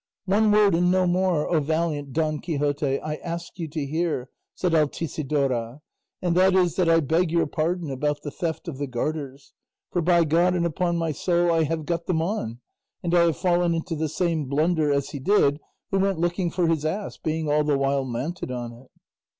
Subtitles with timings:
[0.25, 4.73] "One word and no more, O valiant Don Quixote, I ask you to hear," said
[4.73, 5.81] Altisidora,
[6.23, 9.53] "and that is that I beg your pardon about the theft of the garters;
[9.91, 12.61] for by God and upon my soul I have got them on,
[13.03, 15.59] and I have fallen into the same blunder as he did
[15.91, 18.89] who went looking for his ass being all the while mounted on it."